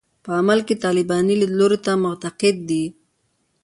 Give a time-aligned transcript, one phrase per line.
[0.23, 2.85] په عمل کې طالباني لیدلوري ته معتقد دي.